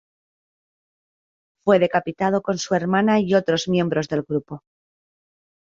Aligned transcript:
Fue 1.63 1.77
decapitado 1.77 2.41
con 2.41 2.57
su 2.57 2.73
hermana 2.73 3.19
y 3.19 3.35
otros 3.35 3.67
miembros 3.67 4.07
del 4.07 4.23
grupo. 4.23 4.63